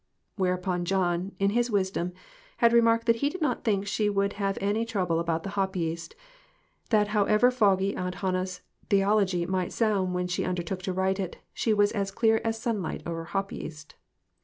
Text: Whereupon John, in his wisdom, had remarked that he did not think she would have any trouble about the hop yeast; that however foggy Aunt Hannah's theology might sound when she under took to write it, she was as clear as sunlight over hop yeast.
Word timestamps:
Whereupon 0.35 0.83
John, 0.83 1.33
in 1.37 1.51
his 1.51 1.69
wisdom, 1.69 2.13
had 2.57 2.73
remarked 2.73 3.05
that 3.05 3.17
he 3.17 3.29
did 3.29 3.39
not 3.39 3.63
think 3.63 3.85
she 3.85 4.09
would 4.09 4.33
have 4.33 4.57
any 4.59 4.83
trouble 4.83 5.19
about 5.19 5.43
the 5.43 5.51
hop 5.51 5.75
yeast; 5.75 6.15
that 6.89 7.09
however 7.09 7.51
foggy 7.51 7.95
Aunt 7.95 8.15
Hannah's 8.15 8.61
theology 8.89 9.45
might 9.45 9.71
sound 9.71 10.15
when 10.15 10.25
she 10.25 10.43
under 10.43 10.63
took 10.63 10.81
to 10.81 10.91
write 10.91 11.19
it, 11.19 11.37
she 11.53 11.71
was 11.71 11.91
as 11.91 12.09
clear 12.09 12.41
as 12.43 12.59
sunlight 12.59 13.03
over 13.05 13.25
hop 13.25 13.51
yeast. 13.51 13.93